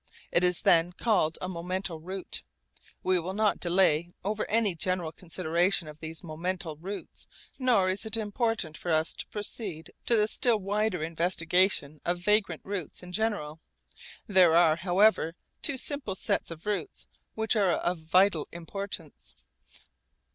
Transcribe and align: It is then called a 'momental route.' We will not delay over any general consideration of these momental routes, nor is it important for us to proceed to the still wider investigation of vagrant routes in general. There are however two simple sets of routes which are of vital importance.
It 0.31 0.43
is 0.43 0.63
then 0.63 0.93
called 0.93 1.37
a 1.41 1.47
'momental 1.47 1.99
route.' 2.01 2.41
We 3.03 3.19
will 3.19 3.35
not 3.35 3.59
delay 3.59 4.09
over 4.23 4.49
any 4.49 4.73
general 4.73 5.11
consideration 5.11 5.87
of 5.87 5.99
these 5.99 6.23
momental 6.23 6.75
routes, 6.79 7.27
nor 7.59 7.87
is 7.87 8.03
it 8.03 8.17
important 8.17 8.75
for 8.77 8.91
us 8.91 9.13
to 9.13 9.27
proceed 9.27 9.93
to 10.07 10.15
the 10.15 10.27
still 10.27 10.57
wider 10.59 11.03
investigation 11.03 12.01
of 12.03 12.17
vagrant 12.17 12.61
routes 12.65 13.03
in 13.03 13.11
general. 13.13 13.61
There 14.25 14.55
are 14.55 14.77
however 14.77 15.35
two 15.61 15.77
simple 15.77 16.15
sets 16.15 16.49
of 16.49 16.65
routes 16.65 17.05
which 17.35 17.55
are 17.55 17.73
of 17.73 17.99
vital 17.99 18.47
importance. 18.51 19.35